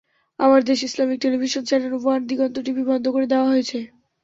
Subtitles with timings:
[0.39, 3.79] আমার দেশ, Islamic television, channel one, Diganta TV বন্ধ করে দেওয়া হয়েছে।